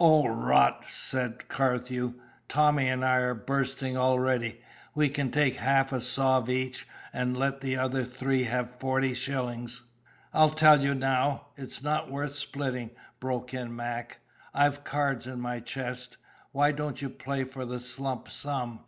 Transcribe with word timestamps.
"O, 0.00 0.26
rot!" 0.26 0.86
said 0.86 1.48
Carthew. 1.48 2.14
"Tommy 2.48 2.88
and 2.88 3.04
I 3.04 3.16
are 3.16 3.34
bursting 3.34 3.94
already. 3.94 4.62
We 4.94 5.10
can 5.10 5.30
take 5.30 5.56
half 5.56 5.92
a 5.92 6.00
sov' 6.00 6.48
each, 6.48 6.88
and 7.12 7.36
let 7.36 7.60
the 7.60 7.76
other 7.76 8.02
three 8.06 8.44
have 8.44 8.74
forty 8.76 9.12
shillings." 9.12 9.82
"I'll 10.32 10.48
tell 10.48 10.80
you 10.80 10.94
now 10.94 11.48
it's 11.58 11.82
not 11.82 12.10
worth 12.10 12.34
splitting," 12.34 12.92
broke 13.20 13.52
in 13.52 13.76
Mac. 13.76 14.20
"I've 14.54 14.82
cards 14.82 15.26
in 15.26 15.42
my 15.42 15.60
chest. 15.60 16.16
Why 16.52 16.72
don't 16.72 17.02
you 17.02 17.10
play 17.10 17.44
for 17.44 17.66
the 17.66 17.78
slump 17.78 18.30
sum?" 18.30 18.80